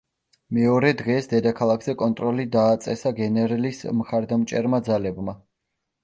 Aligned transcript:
მეორე 0.57 0.89
დღეს 0.99 1.27
დედაქალაქზე 1.33 1.93
კონტროლი 2.01 2.45
დააწესა 2.55 3.11
გენერლის 3.19 3.81
მხარდამჭერმა 3.99 4.81
ძალებმა. 4.89 5.37